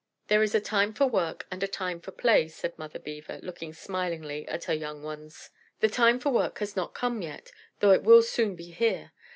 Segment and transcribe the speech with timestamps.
[0.29, 3.71] "There is a time for work and a time for play," said Mother Beaver, looking
[3.71, 5.51] smilingly at her young ones.
[5.79, 9.11] "The time for work has not come yet, though it will soon be here.